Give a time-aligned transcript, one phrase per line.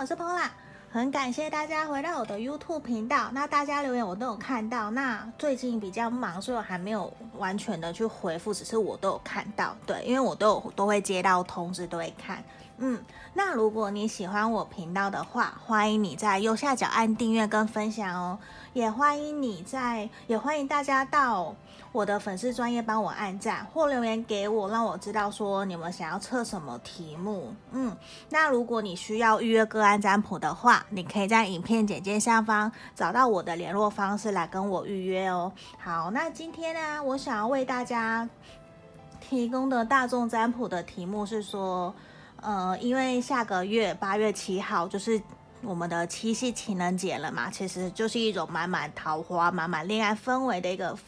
[0.00, 0.48] 我是 Pola，
[0.90, 3.28] 很感谢大家回到我的 YouTube 频道。
[3.34, 9.76] 那大家留言我都有看到，那最近比较忙，所以我还没有完全的去回复，只是我都有看到。
[9.86, 12.42] 对，因为我都有都会接到通知，都会看。
[12.82, 12.98] 嗯，
[13.34, 18.38] 那如果你喜欢我频道的话，欢迎你在右下角按订阅跟分享哦。
[18.72, 21.54] 也欢迎你在，也欢迎大家到
[21.92, 27.54] 我的粉丝专业帮我按赞或留言给我，让我知道说你们想要测什么题目。
[27.72, 27.94] 嗯，
[28.30, 35.52] 那如果你需要预约个案占卜的话，你可以在影片简介下方找到我的联络方式来跟我预约哦。
[35.78, 38.26] 好，那今天呢，我想要为大家
[39.20, 41.94] 提供的大众占卜的题目是说。
[42.42, 45.20] 呃，因为下个月八月七号就是
[45.62, 50.98] 我们的七夕情人节了嘛，其实就是一种满满桃花、满满恋爱氛围的一个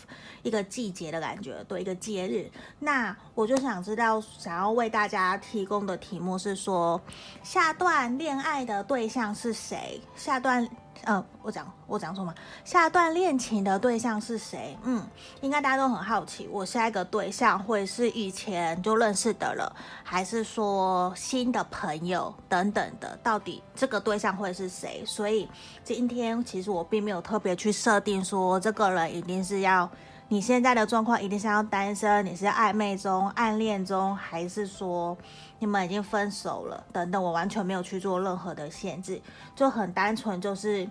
[0.42, 2.50] 一个季节的感觉，对，一个节日。
[2.78, 7.00] 那我就想知道，想要为大家提供的题目是说，
[7.42, 10.00] 下段恋爱的对象是谁？
[10.14, 10.68] 下段。
[11.04, 12.32] 嗯，我讲我讲什么？
[12.64, 14.76] 下段恋情的对象是谁？
[14.84, 15.04] 嗯，
[15.40, 23.18] 应该大家都很好奇，我下一个对象会是以前就认识的了，还是说新的朋友等等的？
[23.22, 25.02] 到底这个对象会是谁？
[25.04, 25.48] 所以
[25.82, 29.90] 今天其实我并没有特别去设定说这个人一定是要
[30.28, 35.16] 你现在的状况一定是要单身，你是暧昧中、暗恋中，还是说？
[35.62, 39.22] 你们已经分手了，等等，我完全没有去做任何的限制，
[39.54, 40.88] 就很单纯，就是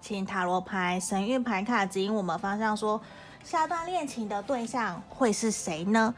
[0.00, 3.02] 请塔罗牌、神諭牌卡指引我们方向说，说
[3.42, 6.14] 下段恋情的对象会是谁呢？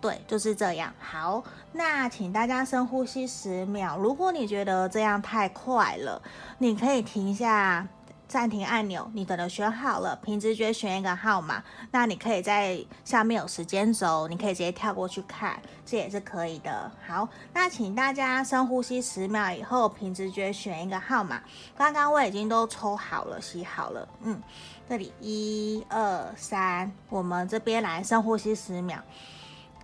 [0.00, 0.92] 对，就是这样。
[0.98, 3.96] 好，那请大家深呼吸十秒。
[3.96, 6.20] 如果你觉得这样太快了，
[6.58, 7.86] 你可以停下。
[8.30, 16.92] 暂停按钮，你可能选好了，凭直觉选一个号码，那你可以在下面有时间轴，你可以直接跳过去看，这也是可以的。
[17.04, 21.42] 好，那请大家深呼吸十秒以后，凭直觉选一个号码。
[21.76, 24.40] 刚刚我已经都抽好了，洗好了，嗯，
[24.88, 29.02] 这里一二三，我们这边来深呼吸十秒，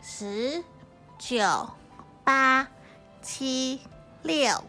[0.00, 0.62] 十
[1.18, 1.68] 九
[2.22, 2.68] 八
[3.20, 3.80] 七
[4.22, 4.62] 六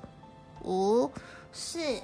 [0.63, 1.11] 五
[1.51, 2.01] 四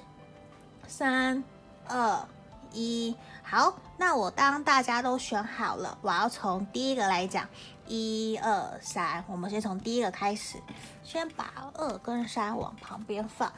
[0.88, 1.44] 三。
[1.88, 2.28] 二
[2.72, 7.48] 一，好，那我当大家都选好了，我要从第一个来讲，
[7.88, 10.58] 一二三，我们先从第一个开始，
[11.04, 13.52] 先把二跟三往旁边放。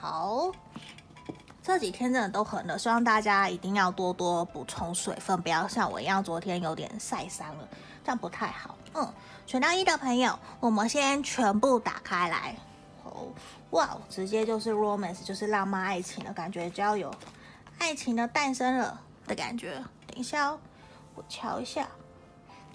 [0.00, 0.52] 好，
[1.62, 7.68] 这几天真的都很热，希望大家一定要多多补充水分，不要像我一样昨天有点晒伤了，
[8.04, 8.76] 这样不太好。
[8.94, 9.12] 嗯，
[9.46, 12.54] 选到一的朋友，我们先全部打开来。
[13.02, 13.26] 哦，
[13.70, 17.12] 哇，直接就是 romance，就是浪漫爱情的感觉，只要有。
[17.80, 19.82] 爱情的诞生了的感觉。
[20.06, 20.60] 等一下哦，
[21.14, 21.88] 我瞧一下，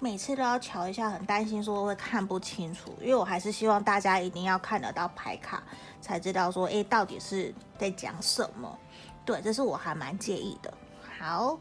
[0.00, 5.62] 每次都要瞧一下，很担心说会看不清楚，因为我还是希望大家一定要看得到牌卡，
[6.00, 8.78] 才知道说，诶，到底是在讲什么。
[9.24, 10.74] 对，这是我还蛮介意的。
[11.18, 11.58] 好，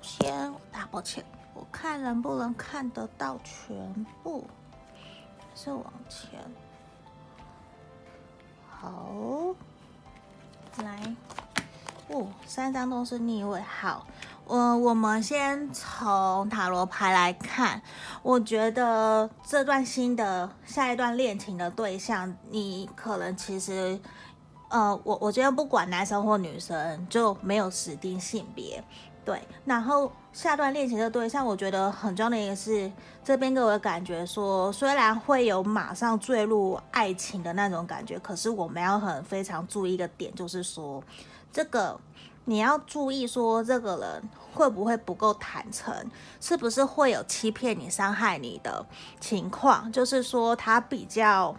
[0.00, 4.46] 先大抱歉，我看能不能看得到全部，
[5.54, 6.40] 是往前。
[8.68, 9.54] 好，
[10.78, 11.14] 来。
[12.12, 13.60] 哦，三张都是逆位。
[13.60, 14.04] 好，
[14.44, 17.80] 我、我们先从塔罗牌来看。
[18.20, 23.96] 我觉得这段新的下一段恋情的对象，你可能其实，
[24.70, 28.82] 呃，我我觉得不管男生或女生，就没有指定性别。
[29.24, 32.90] 对，然后下段恋情的对象，我觉得很重要的一个是，
[33.22, 41.00] 这边给我的感觉说，虽然会有马上坠入爱情的那种感觉，可是我们要很非常注意一个点，就是说。
[41.52, 42.00] 这个
[42.44, 45.94] 你要注意，说这个人会不会不够坦诚，
[46.40, 48.84] 是不是会有欺骗你、伤害你的
[49.20, 49.92] 情况？
[49.92, 51.54] 就是说他比较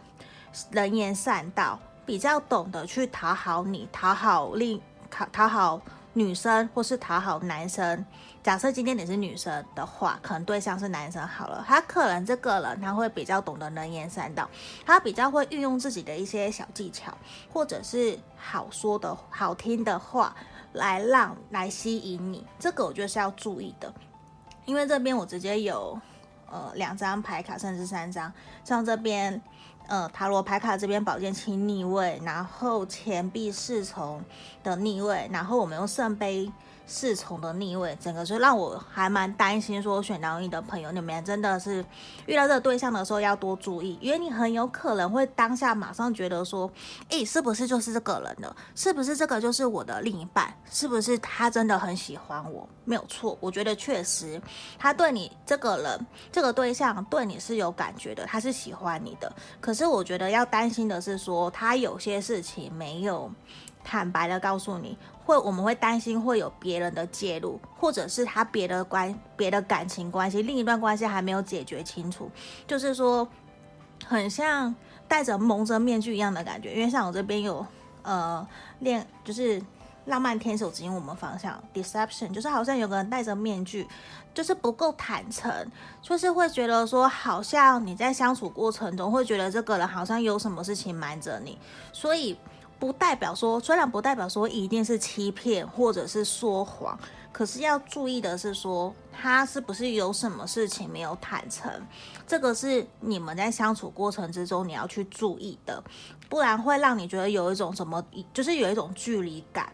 [0.72, 5.82] 人言善道，比较懂得去讨好你、讨好另讨讨好
[6.14, 8.06] 女生或是讨好男生。
[8.44, 14.50] 假设今天你是女生的话，可能对象是男生好了，他可能这个人他会比较懂得能言善道，
[14.84, 17.16] 他比较会运用自己的一些小技巧，
[17.54, 20.36] 或者是好说的好听的话
[20.74, 23.94] 来让来吸引你，这个我觉得是要注意的，
[24.66, 26.00] 因为这边我直接有
[26.50, 28.34] 呃两张牌卡，甚至三张，
[28.64, 29.40] 像这边
[29.86, 34.24] 呃塔罗牌卡这边宝剑七逆位，然后钱币侍从
[34.64, 36.52] 的逆位，然后我们用圣杯。
[36.92, 39.82] 侍从的逆位，整个就让我还蛮担心。
[39.82, 41.84] 说选到你的朋友，你们真的是
[42.26, 46.70] 遇到这个对象的时候要多注意，因为你很有可能会当下马上觉得说，
[47.08, 48.56] 诶，是不是就是这个人了？
[48.76, 50.54] 是不是这个就是我的另一半？
[50.70, 52.68] 是不是他真的很喜欢我？
[52.84, 54.42] 没有错，我觉得确实
[54.78, 59.32] 他对你这个人这个对象对你是有感觉的，他是喜欢你的。
[59.62, 63.32] 可是我觉得要担心的是说，他有些事情没有
[63.84, 72.30] 坦白的告诉你，会我们会担心会有别人的介入，或者是他别的关别的感情关系，另一段关系还没有解决清楚，
[72.68, 73.28] 就是说
[74.06, 74.74] 很像
[75.08, 76.74] 戴着蒙着面具一样的感觉。
[76.74, 77.66] 因为像我这边有
[78.04, 78.48] 呃
[78.80, 79.62] 练，就是。
[80.06, 83.88] 浪漫天使指引我们方向，deception 就是好像有个人戴着面具，
[84.34, 85.54] 就是不够坦诚，
[86.02, 91.56] 就是会觉得说，好像你在相处过程中会觉得这个人好像有什么事情瞒着你，
[91.94, 92.36] 所以
[92.82, 96.98] 不代表说，虽然不代表说一定是欺骗或者是说谎，
[97.32, 101.72] 可是要注意的是说，他是不是有什么事情没有坦诚，
[102.26, 105.84] 这个是你们在相处过程之中你要去注意的，
[106.28, 109.72] 不然会让你觉得有一种什么，就是有一种距离感。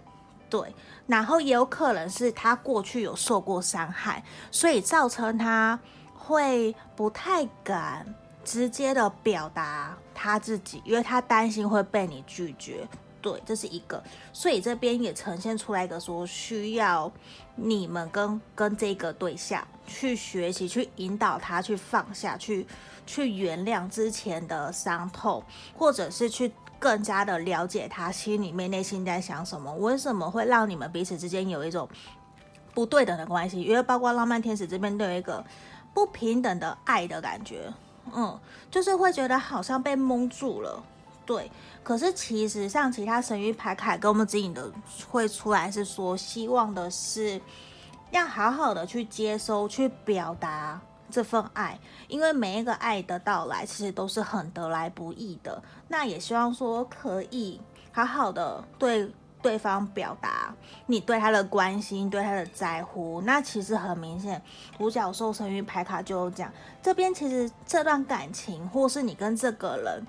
[0.49, 0.75] 对，
[1.07, 4.21] 然后也有可能是他过去有受过伤害，
[4.51, 5.79] 所以造成他
[6.13, 8.13] 会不太敢
[8.47, 12.87] 直接的表达他自己，因为他担心会被你拒绝。
[13.21, 14.01] 对，这是一个，
[14.31, 17.11] 所以这边也呈现出来一个说需要
[17.55, 22.65] 你们跟跟这个对象去学习，去引导他去放下去，
[23.05, 25.43] 去原谅之前的伤痛，
[25.77, 26.53] 或者是去。
[26.79, 31.89] 更加的了解他心里面内心在想什么，为什么会让你们彼此之间有一种
[32.75, 33.59] 不对等的关系？
[33.59, 35.43] 因为包括浪漫天使这边都有一个
[35.91, 37.73] 不平等的爱的感觉，
[38.15, 38.39] 嗯，
[38.69, 40.83] 就是会觉得好像被蒙住了，
[41.25, 41.51] 对。
[41.83, 44.71] 可是其实像其他神諭牌卡给我们指引的
[45.09, 47.39] 会出来是说，希望的是
[48.11, 50.79] 要好好的去接收、去表达。
[51.09, 55.63] 这份爱，因为每一个爱的到来，其实都是很得来不易的。
[55.87, 57.61] 那也希望说可以
[57.93, 59.09] 好好的对
[59.41, 60.53] 对方表达
[60.85, 63.21] 你对他的关心，对他的在乎。
[63.21, 64.41] 那其实很明显，
[64.77, 66.51] 独角兽神諭牌卡就讲，
[66.81, 70.05] 这边其实这段感情，或是你跟这个人，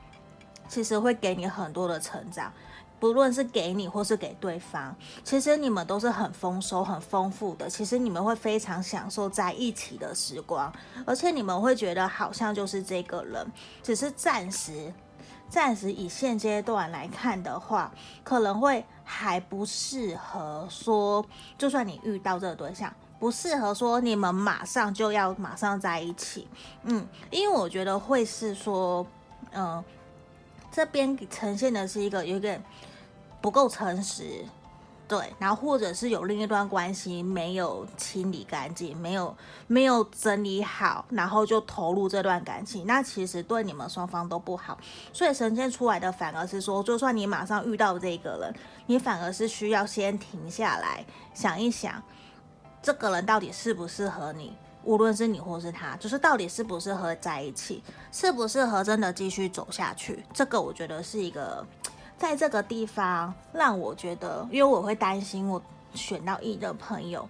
[0.68, 2.52] 其实会给你很多的成长。
[3.00, 4.92] 不论是给你或是给对方，
[5.22, 7.70] 其实你们都是很丰收、很丰富的。
[7.70, 10.72] 其实你们会非常享受在一起的时光，
[11.06, 13.52] 而且你们会觉得好像就是这个人，
[13.84, 14.92] 只是暂时、
[15.48, 17.92] 暂时以现阶段来看的话，
[18.22, 21.24] 可能会还不适合说。
[21.56, 26.46] 就算你遇到这个对象，不适合说你们马上就要马上在一起。
[26.84, 29.06] 嗯，因为我觉得会是说，
[29.52, 29.82] 嗯、
[30.70, 32.62] 这边呈现的是一个有点。
[33.40, 34.44] 不够诚实，
[35.08, 39.34] 对，然后或者是有另一段关系没有清理干净，没有
[39.66, 44.76] 没有整理好，然后就投入这段感情，那其实对你们双方都不好。
[45.10, 51.02] 所以呈现出来的反而是说，就算你马上遇到这个人，你反而是需要先停下来
[51.32, 52.02] 想一想，
[52.82, 57.82] 这个人到底适不适合你，无论是你或是他，就是到底适不适合在一起，
[58.12, 61.66] 适不适合真的继续走下去，这个我觉得是一个。
[62.18, 65.62] 在这个地方，让我觉得，因为我会担心，我
[65.94, 67.26] 选到一的朋友，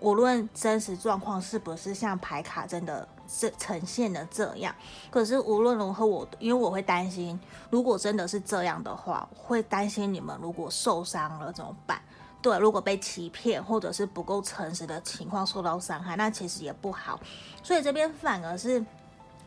[0.00, 4.74] 无论真实状况是不是像牌卡真的是呈现的这样，
[5.10, 7.38] 可是无论如何，我因为我会担心，
[7.68, 12.00] 如果真的是这样的话，会担心你们如果受伤了怎么办？
[12.40, 17.20] 对，如果被欺骗或者是不够诚实的情况受到伤害，那其实也不好。
[17.62, 18.82] 所以这边反而是。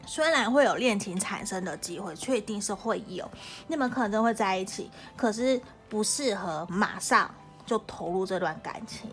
[0.05, 3.29] 虽然会有恋情产生的机会，确定是会有，
[3.67, 7.33] 你们可能都会在一起，可是不适合马上
[7.65, 9.09] 就投入这段感情，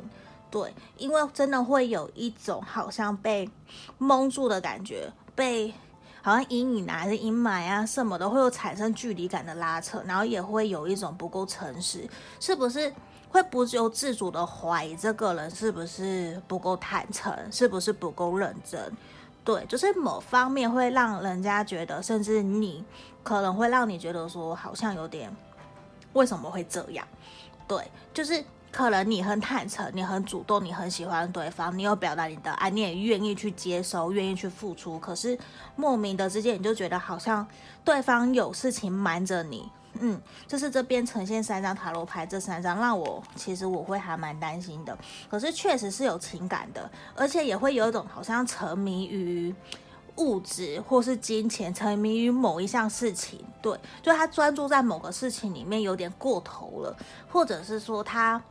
[0.51, 3.49] 对，因为真的会有一种好像被
[3.99, 5.73] 蒙住的感觉，被
[6.23, 12.07] 好像阴影啊，还是阴霾啊什么的，会有产生距离感的拉扯，然后也会有一种不够诚实，
[12.41, 12.93] 是不是
[13.29, 18.93] 会不由自主的怀疑这个人是不是不够坦诚，是不是不够认真？
[19.45, 22.85] 对，就是某方面会让人家觉得，甚至你
[23.23, 25.35] 可能会让你觉得说，好像有点
[26.13, 27.07] 为什么会这样？
[27.67, 35.39] 对，就是可能你很坦诚，你很主动，你很喜欢对方，你有表达你的爱，你也愿意去接收，愿意去付出，可是
[35.75, 37.47] 莫名的之间，你就觉得好像
[37.85, 39.71] 对方有事情瞒着你。
[39.99, 44.97] 嗯，就是这边呈现三张塔罗牌，这三张让我其实我会还蛮担心的。
[45.29, 49.55] 可是确实是有情感的，而且也会有一种好像沉迷于
[50.17, 53.45] 物质或是金钱，沉迷于某一项事情。
[53.61, 56.97] 对，就他专注在某个事情里面有点过头了，
[57.29, 58.43] 或者是说他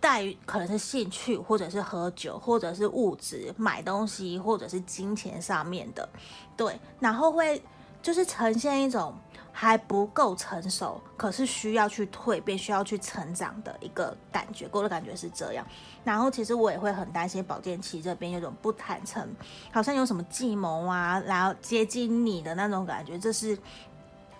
[0.00, 6.08] 带可能是兴趣，或者是喝酒，或者是物质买东西，或者是金钱上面的。
[6.56, 7.62] 对，然后会
[8.02, 9.14] 就是呈现一种。
[9.54, 15.64] 还不够成熟，可是需要去蜕变，需要去成长的一个感觉，给我的感觉是这样。
[16.02, 19.30] 然后其实我也会很担心保健期这边有种不坦诚，
[19.70, 23.56] 好像有什么计谋啊，然后接近你的那种感觉，这是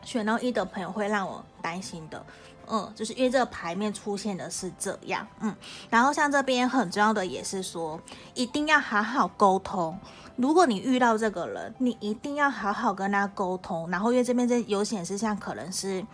[0.03, 2.25] 选到一的朋友会让我担心的。
[2.69, 5.55] 嗯，就是因为这个牌面出现的是这样，嗯，
[5.91, 8.01] 然后像这边很重要的也是说，
[8.35, 9.99] 一定要好好沟通。
[10.37, 13.91] 如果你遇到这个人，你一定要好好跟他沟通。
[13.91, 16.05] 然后因为这边这有显示像可能是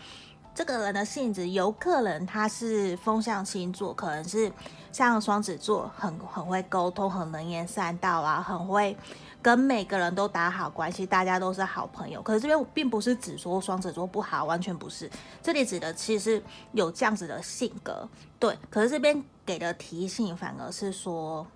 [0.58, 4.50] 这个人的性质，有可能他是风象星座，可能是
[4.90, 8.96] 像双子座，很很会沟通，很能言善道啊，很会。
[9.40, 12.20] 跟每个人都打好关系，大家都是好朋友。
[12.22, 15.08] 可是这边并不是指说双子座不好，完全不是。
[15.40, 18.08] 这里指的其实有这样子的性格，
[18.40, 18.58] 对。
[18.68, 21.46] 可是这边给的提醒反而是说，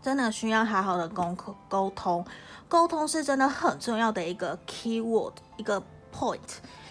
[0.00, 1.36] 真的需要好好的沟
[1.68, 2.24] 沟通，
[2.66, 5.78] 沟通是真的很重要的一个 key word，一个
[6.10, 6.38] point，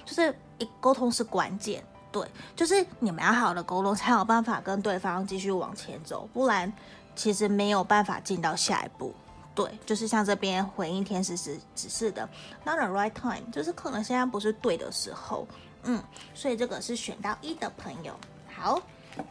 [0.06, 2.26] 就是一沟通是关键，对，
[2.56, 6.72] 就是你们要好好的沟通，才有办法跟对方继续往前走，不然
[7.16, 9.14] 其实没有办法进到下一步。
[9.54, 12.28] 对，就是像这边回应天使是指示的
[12.64, 15.46] ，not the right time，就是可能现在不是对的时候，
[15.84, 16.02] 嗯，
[16.34, 18.14] 所以这个是选到一的朋友。
[18.56, 18.80] 好，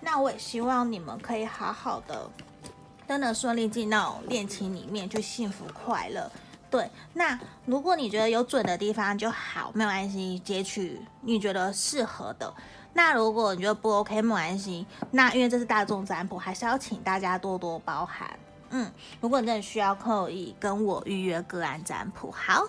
[0.01, 2.29] 那我也希望你们可以好好的，
[3.09, 6.31] 真的顺利进到恋情里面，就幸福快乐。
[6.71, 12.55] 对，那如果你觉得有准的地方就好，没有关系，截取你觉得适合的。
[12.93, 18.39] 那如果你觉得不 OK，没关系，那因为这是大众占卜，还是要请大家多多包涵。
[18.71, 22.31] 嗯，如果你真的需要，可以跟我预约个案占卜。
[22.31, 22.65] 好，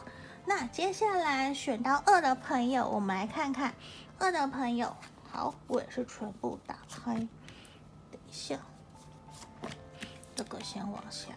[0.46, 3.74] 那接下来选到二的朋友，我们来看看
[4.18, 4.96] 二的朋友。
[5.32, 7.14] 好，我也是全部打开。
[7.16, 8.58] 等一下，
[10.36, 11.30] 这个先往下。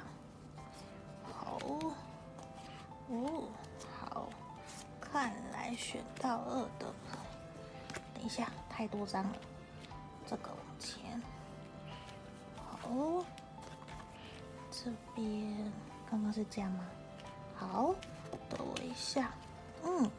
[1.32, 1.58] 好，
[3.14, 3.44] 哦，
[4.00, 4.28] 好，
[5.00, 6.92] 看来选到二的。
[8.14, 9.32] 等一下，太多张了，
[10.26, 11.22] 这个往前。
[12.56, 13.24] 好。
[14.70, 15.72] 这边
[16.10, 16.84] 刚刚是这样吗？
[17.56, 17.94] 好，
[18.50, 19.30] 等我一下。
[19.84, 20.10] 嗯，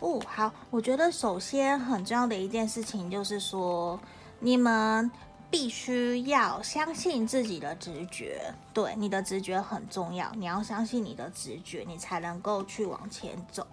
[0.00, 0.52] 哦，好。
[0.70, 3.98] 我觉得首先很重要的一件事情就是说，
[4.38, 5.10] 你们
[5.54, 8.52] 必须要相信自己的直觉。
[8.72, 13.64] 对，你的直觉很重要，你要相信你的直觉，你才能够去往前走。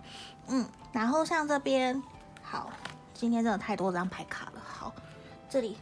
[0.47, 1.99] 嗯，然后像这边，
[2.43, 2.69] 好，
[3.15, 4.61] 今天真的太多张牌卡了。
[4.63, 4.93] 好，
[5.49, 5.75] 这里。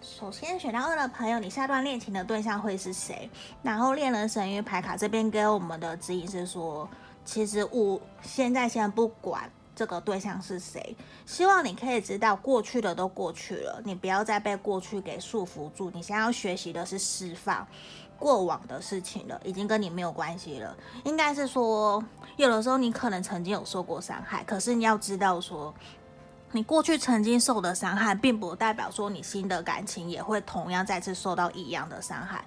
[0.00, 3.28] 首先选到二的朋友，你下段恋情的对象会是谁？
[3.60, 6.88] 然后恋人神諭牌卡这边给我们的指引是说，
[7.24, 15.88] 其实我现在先不管这个对象是谁，希望你可以知道过去的都过去了，你不要再被过去给束缚住。
[15.94, 17.64] 你想要学习的是释放
[18.18, 20.76] 过往的事情了，已经跟你没有关系了。
[21.04, 22.04] 应该是说，
[22.36, 25.72] 有的时候你可能曾经有受过伤害，可是你要知道说。
[26.50, 32.42] 你过去曾经受的伤害，并不代表说你新的感情也会同样再次受到一样的伤害。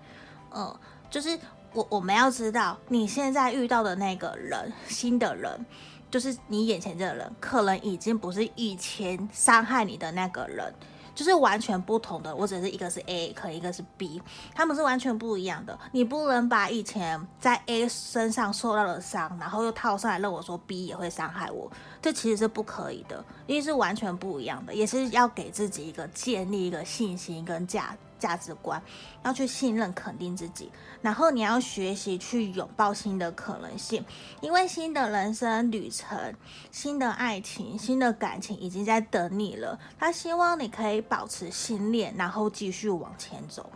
[0.49, 0.75] 嗯，
[1.07, 1.37] 就是
[1.71, 5.63] 我我们要知道，你现在遇到的那个人，新的人，
[6.11, 10.71] 就是你眼前这个人，可能已经不是以前伤害你的那个人。
[11.13, 14.21] 就是完全不同的，我只是一个是 A，可能一个是 B，
[14.55, 15.77] 他们是完全不一样的。
[15.91, 21.69] 你不能把以前在 A 身上受到的伤，然后又套上来，认为说 B 也会伤害我，
[22.01, 28.79] 这其实是不可以的，因为是完全不一样的，也是要给自己一个建立一个信心跟价价值观，
[29.23, 34.05] 要去信任、肯定自己，然后你要学习去拥抱新的可能性，
[34.41, 36.35] 因为新的人生旅程、
[36.71, 39.79] 新的爱情、新的感情已经在等你了。
[39.97, 43.69] 他希望你可以保持信念，然后继续往前走。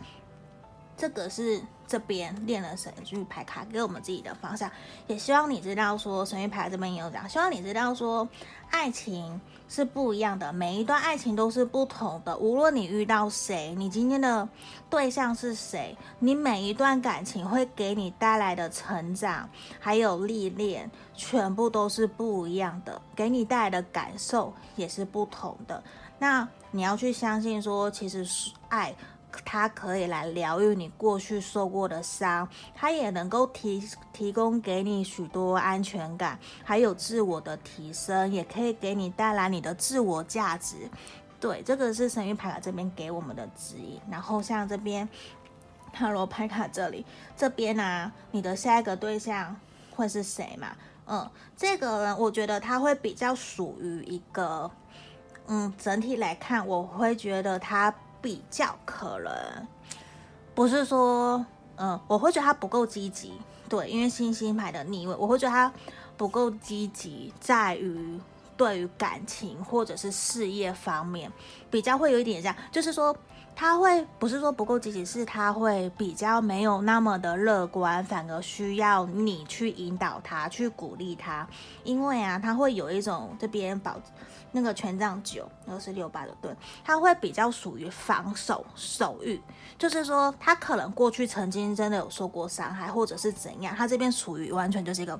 [0.96, 4.70] 这个是这边恋人神諭牌卡给我们自己的方向，
[5.06, 8.26] 也希望你知道说神域牌这边也有讲，希望你知道说
[8.70, 12.36] 爱情是不一样的，每一段爱情都是不同的。
[12.38, 14.48] 无论你遇到谁，你今天的
[14.88, 19.48] 对象是谁，你每一段感情会给你带来的成长
[19.78, 25.82] 还有历练，全部都是不一样的，给你带来的感受也是不同的。
[26.18, 28.94] 那你要去相信说，其实是爱。
[29.44, 40.90] 它可以来疗愈你过去受过的伤，它也能够提提供给你许多安全感，还有自我的提升，也可以给你带来你的自我价值。
[41.38, 44.00] 对，这个是神諭牌卡这边给我们的指引。
[44.10, 45.06] 然后像这边
[45.92, 47.04] 塔罗牌卡这里，
[47.36, 49.54] 这边呢、你的下一个对象
[49.94, 50.68] 会是谁嘛？
[51.06, 54.70] 嗯，这个人我觉得他会比较属于一个，
[55.46, 57.94] 嗯，整体来看，我会觉得他。
[58.26, 59.32] 比较可能。
[60.52, 63.32] 不是说，嗯，我会觉得他不够积极，
[63.68, 65.72] 对，因为星星牌的逆位，我会觉得他
[66.16, 68.20] 不够积极，在于
[68.56, 71.30] 对于感情或者是事业方面，
[71.70, 73.16] 比较会有一点这样，就是说
[73.56, 81.48] 他会不是说不够积极，是他会比较没有那么的乐观，反而需要你去引导他，去鼓励他，
[81.82, 83.96] 因为啊，他会有一种这边保
[84.52, 89.40] 那个权杖九，二四六八的对，他会比较属于防守守御，
[89.78, 95.18] 就是说他可能过去曾经真的有受过伤害，或者是怎样，他这边属于完全就是一个。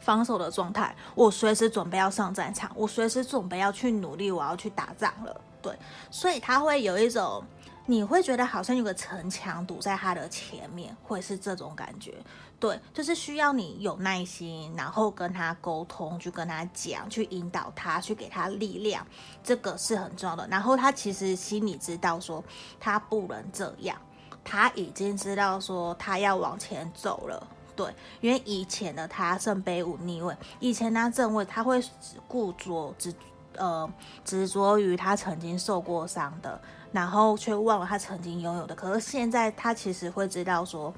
[0.00, 5.40] 防守的状态，我随时准备要上战场，我随时准备要去努力，我要去打仗了。
[5.64, 5.74] 对，
[6.10, 7.42] 所以他会有一种，
[7.86, 12.14] 你会觉得好像有个城墙堵在他的前面，会是这种感觉。
[12.60, 19.06] 对，就是需要你有耐心，然后跟他沟通，去跟他讲，去引导他，去给他力量，
[19.42, 20.46] 这个是很重要的。
[20.48, 22.44] 然后他其实心里知道说，
[22.78, 23.96] 他不能这样，
[24.44, 27.46] 他已经知道说，他要往前走了。
[27.74, 31.82] 对，因为以前的他圣杯五逆位，以前他正位他会
[32.28, 33.12] 固着执
[33.56, 33.90] 呃
[34.24, 36.60] 执着于他曾经受过伤的，
[36.92, 38.74] 然后却忘了他曾经拥有的。
[38.74, 40.92] 可是现在他其实会知道说，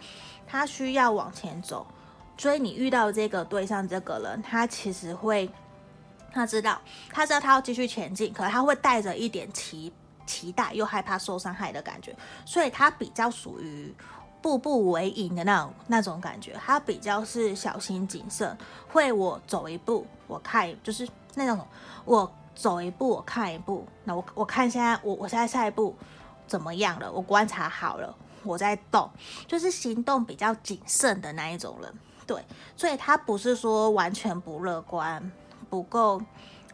[0.47, 1.87] 他需要往前走，
[2.37, 5.51] 所以你遇到这个对象这个人，他其实会
[6.33, 9.93] 他知道他知道他要继续前进，可是他会带着一点期
[10.27, 13.95] 期待又害怕受伤害的感觉，所以他比较属于。
[14.43, 21.67] 步步为营的那种那种感觉，他比较是小心谨慎，会我走一步，我看就是那种
[22.05, 23.87] 我走一步，我看一步。
[24.03, 25.95] 那我我看现在我我现在下一步
[26.49, 27.13] 怎么样了？
[27.13, 29.09] 我观察好了，我在动，
[29.47, 31.95] 就是行动比较谨慎的那一种人。
[32.27, 32.45] 对，
[32.77, 35.31] 所以他不是说完全不乐观，
[35.71, 36.21] 不够。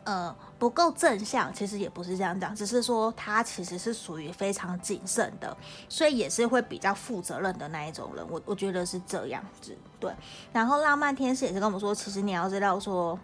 [0.04, 5.56] 呃，不够正向，其实也不是这样讲，只是说他其实是属于非常谨慎的，
[5.88, 8.26] 所以也是会比较负责任的那一种人。
[8.28, 10.12] 我我觉得是这样子，对。
[10.52, 13.16] 然后浪漫天使也是跟我们说，其实你要知道说，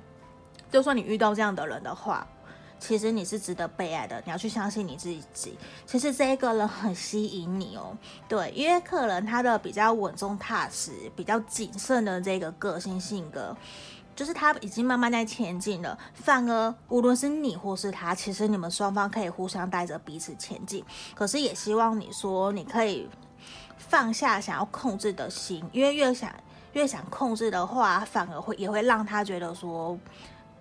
[0.71, 2.25] 就算你遇到这样的人的话，
[2.78, 5.58] 其实你是值得被爱的，你要去相信你自己。
[5.87, 7.97] 其实这一个人很吸引你哦，
[8.28, 13.56] 对，因为可能他的比较稳重踏实、比较谨慎的这个个性性格。
[14.14, 20.84] 就是他已经慢慢在前进了，反而无论是你或是他，其实你们双方可以互相带着彼此前进。
[21.14, 23.08] 可是也希望你说，你可以
[23.76, 26.28] 放下想要控制的心，因为越想
[26.73, 29.97] 越想控制的话，反而会也会让他觉得说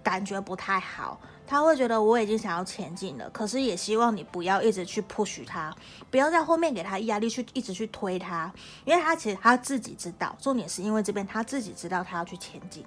[0.03, 1.19] 感觉不太好。
[1.47, 5.73] 他会觉得我已经想要前进了，可是也希望你不要一直去 push 他，
[6.11, 12.85] 不要在后面给他压力去一直去推他，因为他其实他自己知道，重点是因为这边他自己知道他要去前进。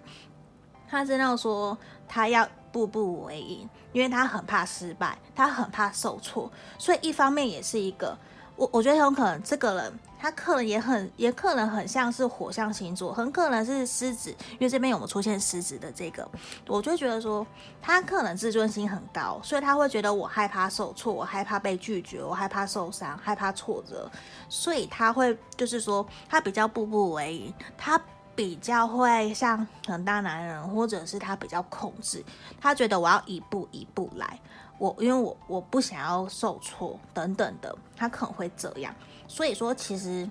[0.86, 8.18] 他知道说他要步步为营，因为他很怕失败，他很怕受挫，所以一方面也是一个
[8.60, 16.28] 我我觉得很可能这个人他可能也很也可能很像是火象星座，很可能是狮子，因为这边有没有出现狮子的这个，
[16.66, 17.46] 我就觉得说
[17.80, 24.10] 他可能自尊心很高，所以他会觉得我害怕受挫，我害怕被拒绝，我害怕受伤，害怕挫折，
[24.50, 27.98] 所以他会就是说他比较步步为营，他。
[28.32, 32.24] 比较会像很大男人，或者是他比较控制，
[32.58, 34.40] 他觉得我要一步一步来，
[34.80, 38.94] 我因为我我不想要受挫等等的，他可能会这样。
[39.28, 40.28] 所以说，其实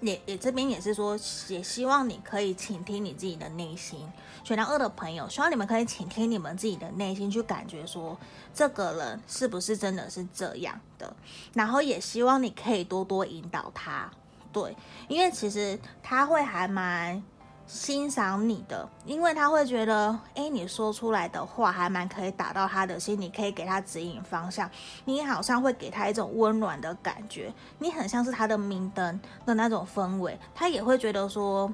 [0.00, 1.16] 也也这边也是说，
[1.48, 4.00] 也希望你可以倾听你自己的内心。
[4.42, 8.18] 选到二的朋友，希望你们可以倾听你们自己的内心，去感觉说
[8.52, 11.14] 这个人是不是真的是这样的，
[11.54, 14.10] 然后也希望你可以多多引导他。
[14.52, 17.22] 对，因为其实他会还蛮
[17.66, 24.70] 欣赏你的，因为他会觉得，哎，你说出来的话还蛮可以打到他的心，你可以给他指引方向，
[25.04, 31.72] 你好像会给他一种温暖的感觉，你很像是他的明灯的那种氛围，他也会觉得说，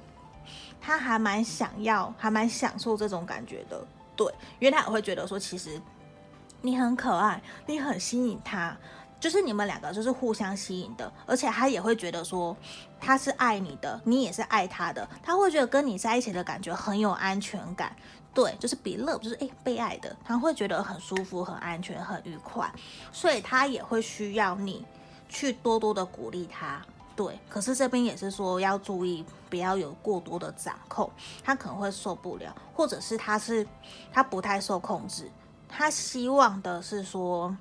[0.81, 4.27] 他还蛮想要，还蛮享受这种感觉的，对，
[4.61, 5.79] 因为他也会觉得说，其实
[6.63, 8.75] 你很可爱，你很吸引他。
[9.23, 12.57] 就是你们两个就是互相吸引的，而且他也会觉得说
[12.99, 17.95] 他是爱你的，你也是爱他的，他会觉得跟你在一起的感觉很有安全感，
[18.35, 22.69] 对，就是比乐就是诶被爱的，他会觉得很舒服、很安全、很愉快，
[23.13, 24.85] 所以他也会需要你
[25.29, 26.83] 去多多的鼓励他，
[27.15, 27.39] 对。
[27.49, 31.09] 可是这边也是说要注意，不要有过多的掌控，
[31.45, 33.65] 他可能会受不了，或者是他是
[34.13, 35.31] 他不太受控制，
[35.69, 37.57] 他希望的是说。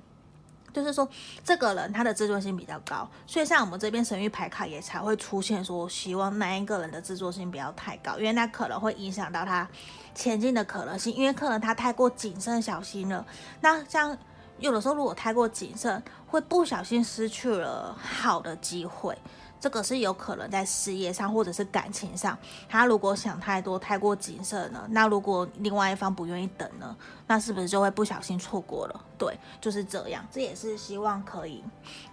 [0.73, 1.07] 就是说，
[1.43, 9.67] 这个人他的自尊心比较高，所以像我们这边神域牌卡也才会出现说，希望那一个人的自尊心不要太高，因为那可能会影响到他
[10.13, 13.25] 前进的可能性，因为可能他太过谨慎小心了。
[13.61, 14.17] 那像
[14.59, 19.17] 有的时候如果太过谨慎，会不小心失去了好的机会。
[19.61, 22.35] 这个是有可能在事业上或者是感情上，
[22.67, 26.97] 他如果想太多、太过谨慎了，那如果另外一方不愿意等呢，
[27.27, 29.05] 那是不是就会不小心错过了？
[29.19, 30.25] 对，就是这样。
[30.31, 31.63] 这也是希望可以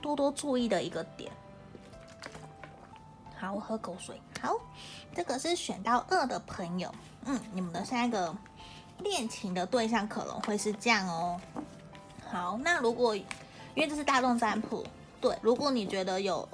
[0.03, 1.33] 多多注意的一个点。
[3.35, 4.21] 好，我喝口水。
[4.43, 4.55] 好，
[5.15, 6.93] 这个是选到二的朋友，
[7.25, 8.37] 嗯，你们的下一个
[8.99, 11.41] 恋情的对象可能会是这样哦。
[12.31, 13.25] 好，那如果因
[13.77, 14.85] 为这是大众占卜，
[15.19, 16.47] 对，如果你觉得有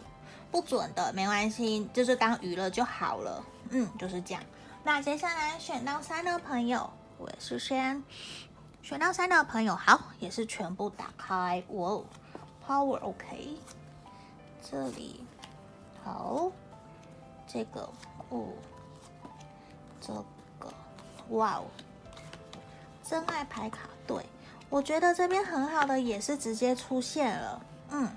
[0.55, 3.45] 不准的，没关系，就是当娱乐就好了。
[3.71, 4.43] 嗯，就是这样。
[4.85, 6.88] 那接下来选到三的朋友，
[7.19, 8.01] 我也是先
[8.81, 11.61] 选到三的朋友，好，也是全部打开。
[11.71, 12.05] 哇哦
[12.64, 13.59] ，Power OK，
[14.62, 15.27] 这里
[16.05, 16.53] 好，
[17.49, 17.90] 这个
[18.29, 18.47] 哦，
[20.01, 20.12] 这
[20.61, 20.73] 个
[21.31, 21.64] 哇哦，
[23.03, 24.25] 真爱牌卡，对。
[24.71, 28.09] 我觉得这边很好的也是直接出现了，嗯，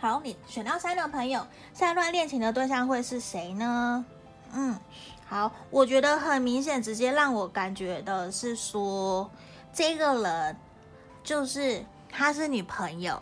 [0.00, 4.04] 好，你选到三的朋友，下一段恋情的对象会是谁呢？
[4.52, 4.78] 嗯，
[5.26, 9.28] 好，我觉得很明显，直接让我感觉的是说，
[9.72, 10.56] 这个人
[11.24, 13.20] 就是他是女朋友，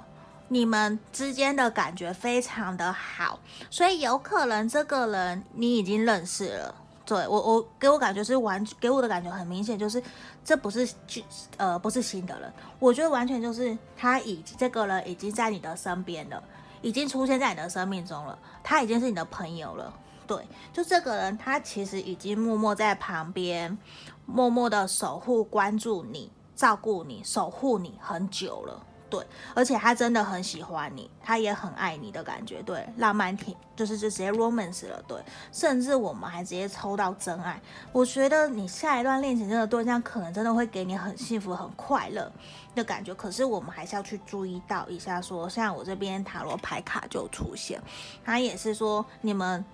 [0.48, 6.74] 你们之间的感觉非常的好，所以有可能这个人你已经认识了。
[7.06, 10.02] 对我，我给我感觉是完，给我的感觉很明显，就是
[10.44, 10.86] 这不是
[11.56, 16.42] 呃不是新的人，我觉得完全就是他已这个人已经在你的身边了，
[16.86, 19.92] 已经出现在你的生命中了，他已经是你的朋友了。
[20.24, 23.76] 对，就这个人，他其实已经默默在旁边，
[24.24, 28.86] 默默的守护、关注你、照顾你、守护你很久了。
[29.08, 35.16] 对，而且他真的很喜欢你，他也很爱你的感觉，对，浪漫挺就是就直接 romance 了，对，
[35.52, 37.60] 甚至我们还直接抽到真爱。
[37.92, 42.30] 我觉得你下一段恋情这个对象可能真的会给你很幸福、很快乐
[42.74, 47.80] 的感觉，可是我们还是要去注意到一下说，说像我这边塔罗牌卡就出现，
[48.24, 49.64] 他也是说你们，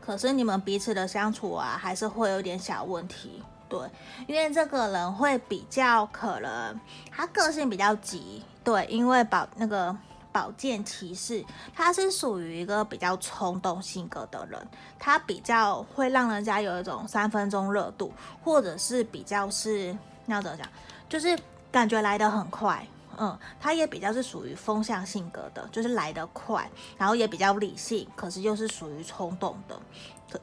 [0.00, 3.42] 可是你们彼此的相处啊，还是会有点小问题。
[3.68, 3.80] 对，
[4.26, 6.78] 因为这个人会比较可能，
[7.10, 8.42] 他个性比较急。
[8.64, 9.96] 对，因为宝那个
[10.30, 11.44] 宝剑骑士，
[11.74, 19.96] 他是属于一个比较冲动性格的人，他比较会让人家有一种三分钟热度，或者是比较是
[20.26, 20.66] 那怎么讲，
[21.08, 21.38] 就是
[21.70, 22.86] 感觉来得很快。
[23.18, 29.78] 嗯，他也比较是属于风象性格的，就是来得快，然后也比较理性，可是又是属于冲动的，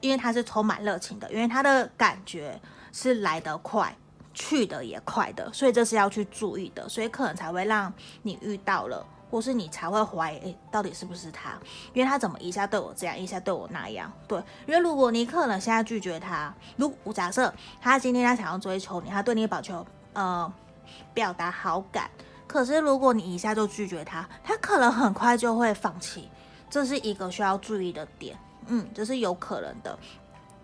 [0.01, 2.59] 因为他是充满热情的，因为他的感觉。
[2.91, 3.95] 是来得快，
[4.39, 11.59] 去的也快的，所以这是要去注意的，所以可能才会让你遇到了，或是你才会怀疑，到底是不是他？
[11.93, 14.09] 因为他怎么一下对我这样，一下对我那样？
[14.29, 20.51] 对，因为如果你可能现在拒绝他，如果假设他今天他想要追求你，他对你保求呃
[21.13, 22.09] 表达好感，
[22.47, 26.29] 可是如果你一下就拒绝他，他可能很快就会放弃，
[26.69, 29.99] 这是一个需要注意的点，嗯，这是有可能的。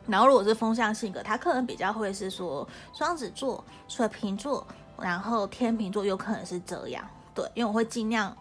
[0.08, 4.66] 然后，如果是风象性格，他可能比较会是说双子座、水瓶座，
[5.00, 7.04] 然后天秤座有可能是这样。
[7.34, 8.36] 对，因为我会尽量，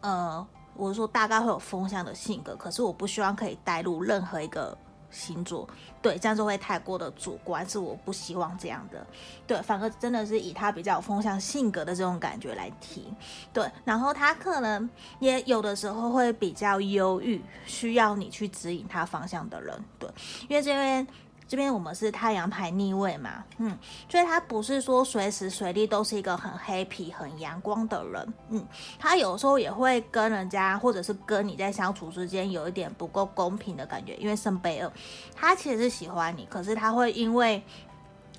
[0.00, 4.76] 呃，我说大概会有风象的性格，可是我不希望可以带入任何一个。
[5.10, 5.68] 星座，
[6.00, 9.06] 对，这样就会太过的主观，是我不希望这样的。
[9.46, 13.12] 对，反而真的是以他比较有风向性格的这种感觉来提。
[13.52, 19.84] 对，然后他可能也有的时候会比较忧郁，需要你去指引他方向的人。
[19.98, 20.08] 对，
[20.48, 21.06] 因为这边。
[21.50, 23.76] 这边我们是太阳牌逆位嘛，嗯，
[24.08, 28.64] 所以他不是说随时随地都是一个很 happy、很阳光的人，嗯，
[29.00, 34.92] 他有时候也会跟人家或者是跟你在相处之间有一点不够公平的感觉，因为圣杯二，
[35.34, 37.60] 他其实是喜欢你，可是他会因为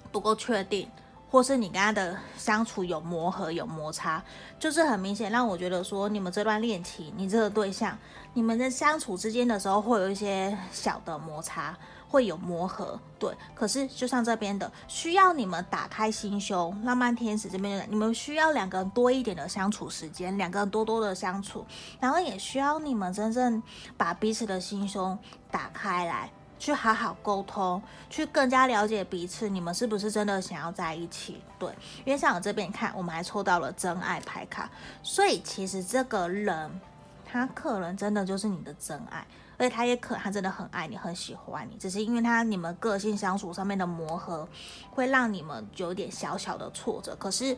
[0.10, 0.90] 不够确定，
[1.30, 4.24] 或是你跟他的相处有磨合、有摩擦，
[4.58, 7.98] 就是很明显让我觉得说你们这段恋情，你这个对象，
[8.34, 11.78] 你们在相处之间的时候会有一些小的摩擦。
[12.12, 13.34] 会有磨合，对。
[13.56, 16.78] 可是就像这边的，需要你们打开心胸。
[16.84, 21.66] 浪漫天使这边的，你们需要两个人多一点的相处时间，两个人多多的相处，
[22.02, 23.64] 然后也需要你们真正
[23.96, 25.18] 把彼此的心胸
[25.50, 29.48] 打开来，去好好沟通，去更加了解彼此。
[29.48, 31.42] 你们是不是真的想要在一起？
[31.58, 31.70] 对，
[32.04, 34.70] 因为像我这边看，我们还抽到了真爱牌卡，
[35.02, 36.82] 所以其实这个人
[37.26, 39.26] 他可能真的就是你的真爱。
[39.62, 44.50] 所以他也可他真的很爱你，很喜欢你，只是因为他你们个性相处上面的磨合，
[44.90, 47.16] 会让你们有点小小的挫折。
[47.20, 47.56] 可是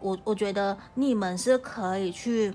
[0.00, 2.52] 我我觉得你们是可以去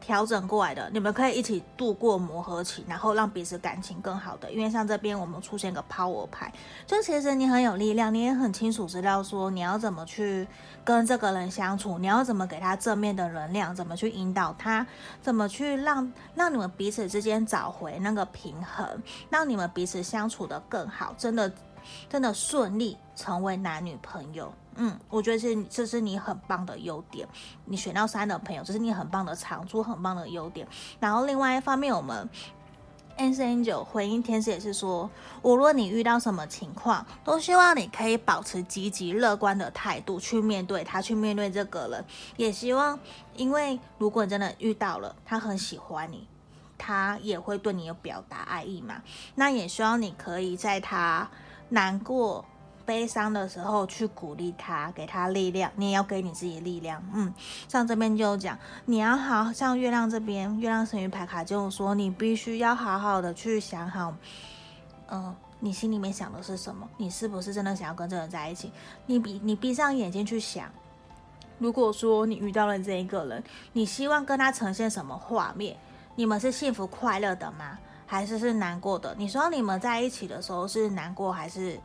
[0.00, 4.50] 调整过来的，你们可以一起度过磨合期，然后让彼此感情更好的。
[4.50, 6.52] 因为像这边我们出现个 power 牌，
[6.86, 10.46] 就其实你很有力量，你也很清楚知道说你要怎么去
[10.84, 14.86] 跟这个人相处，你要怎么给他正面的能量，怎么去引导他，
[15.20, 21.52] 怎么去让让你们彼此之间找回那个平衡，让你们彼此相处得更好，真的
[22.08, 24.52] 真的顺利成为男女朋友。
[24.80, 27.26] 嗯，我觉得是这是你很棒的优点，
[27.64, 30.66] 你选到三的朋友，这是你很棒的长处，很棒的优点。
[31.00, 32.30] 然后另外一方面，我们
[33.16, 35.10] Ace Angel 回应天使也是说，
[35.42, 42.04] 无论你遇到什么情况，都希望你可以保持积极乐观的态度去面对他，去面对这个人。
[42.36, 42.96] 也希望，
[43.34, 46.28] 因为如果你真的遇到了，他很喜欢你，
[46.78, 49.02] 他也会对你有表达爱意嘛。
[49.34, 51.28] 那也希望你可以在他
[51.68, 52.44] 难过。
[52.86, 55.70] 悲伤的时候去鼓励他，给他力量。
[55.76, 57.04] 你也要给你自己力量。
[57.12, 57.34] 嗯，
[57.68, 64.14] 像这边就讲，你要好像月亮这边，月亮神諭牌卡就说，你必须要好好的去想好，
[65.10, 66.88] 嗯、你心里面想的是什么？
[66.96, 68.72] 你是不是真的想要跟这个人在一起？
[69.04, 70.64] 你闭你闭上眼睛去想，
[71.58, 75.76] 如果说你遇到了这一个人，你希望跟他呈现什么画面？
[76.14, 77.78] 你们是幸福快乐的吗？
[78.08, 79.14] 还是是难过的？
[79.16, 81.78] 你说你们在一起的时候是难过还是？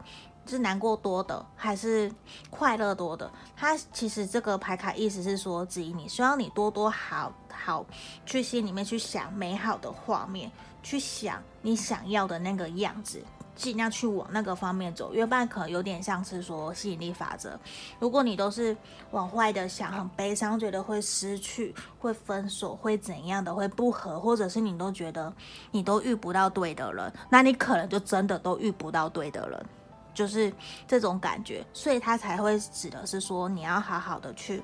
[0.46, 2.12] 是难过多的还是
[2.50, 3.32] 快乐多的？
[3.56, 7.86] 他其实这个牌卡意思是说，指引你，希望你多多好好
[8.26, 13.24] 去心里面去想美好的画面，去想你想要的那个样子，
[13.56, 15.14] 尽量去往那个方面走。
[15.14, 17.58] 因为不然可能有点像是说吸引力法则，
[18.00, 18.76] 如果你都是
[19.12, 25.32] 往坏的想，很悲伤，觉得会失去、会分手、会怎样的、会不合，或者是你都觉得
[25.72, 29.66] 你都遇不到对的人，那你可能就真的都遇不到对的人。
[30.14, 30.54] 就是
[30.88, 34.62] 这种感觉，所以他才会指的是说，你要好好的去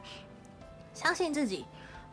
[0.93, 1.65] 相信自己，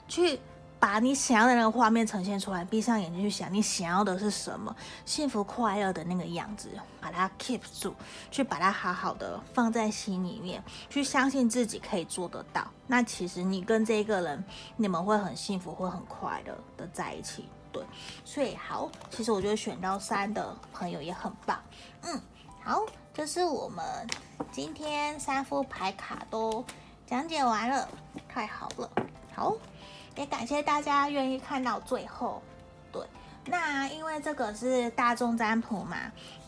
[0.09, 0.41] 去
[0.79, 2.65] 把你想要的那个画面呈现出来。
[2.65, 4.75] 闭上眼睛去想，你想要的是什么？
[5.05, 7.95] 幸福快乐的那个样子，把它 keep 住，
[8.31, 12.67] 去把它好好的放在心里面，去相信自己可以做得到。
[12.87, 14.45] 那其实你跟这个人，
[14.77, 17.49] 你们会很幸福，会很快乐的在一起。
[17.73, 17.85] 对，
[18.25, 21.61] 所以好，其实我觉得选到三的朋友也很棒。
[22.03, 22.21] 嗯，
[22.62, 22.83] 好。
[23.15, 23.83] 这是我们
[24.53, 26.62] 今天三副牌卡都
[27.07, 27.89] 讲解完了，
[28.29, 28.91] 太好了，
[29.35, 29.57] 好，
[30.16, 32.42] 也感谢大家愿意看到最后。
[32.90, 33.02] 对，
[33.44, 35.96] 那因为这个是大众占卜嘛。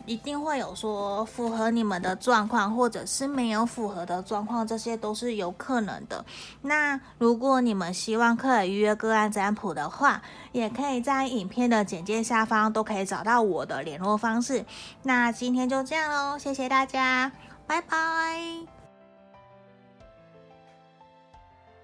[0.07, 6.25] 一定会有说符合你们的状况，或者是没有符合的状况，这些都是有可能的。
[6.63, 14.65] 那如果你们希望可以预约个案占卜的话，也可以在影片的简介下方都可以找到我的联络方式。
[15.03, 17.31] 那今天就这样喽，谢谢大家，
[17.67, 18.78] 拜拜。